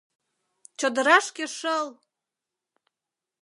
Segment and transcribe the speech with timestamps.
[0.79, 1.87] Чодырашке шыл!